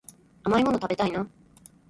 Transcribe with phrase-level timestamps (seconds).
[0.41, 1.29] 甘いもの食べたいな